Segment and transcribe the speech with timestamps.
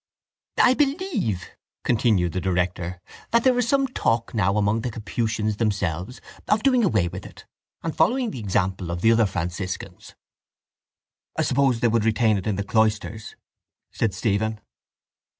[0.57, 1.51] —I believe,
[1.83, 6.83] continued the director, that there is some talk now among the Capuchins themselves of doing
[6.83, 7.45] away with it
[7.83, 10.15] and following the example of the other Franciscans.
[11.37, 13.35] —I suppose they would retain it in the cloisters?
[13.91, 14.59] said Stephen.